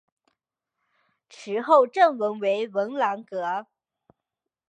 [1.29, 3.67] 池后正中为文澜阁。